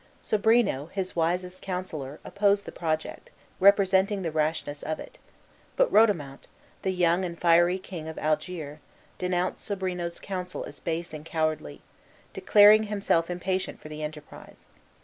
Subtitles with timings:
[0.23, 5.19] Sobrino, his wisest councillor, opposed the project, representing the rashness of it;
[5.75, 6.47] but Rodomont,
[6.81, 8.79] the young and fiery king of Algiers,
[9.19, 11.83] denounced Sobrino's counsel as base and cowardly,
[12.33, 14.65] declaring himself impatient for the enterprise.